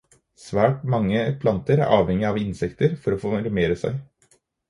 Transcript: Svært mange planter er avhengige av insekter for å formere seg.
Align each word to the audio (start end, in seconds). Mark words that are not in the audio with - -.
Svært 0.43 0.79
mange 0.93 1.19
planter 1.43 1.83
er 1.83 1.93
avhengige 1.99 2.31
av 2.33 2.41
insekter 2.45 2.97
for 3.05 3.17
å 3.17 3.21
formere 3.27 3.77
seg. 3.85 4.03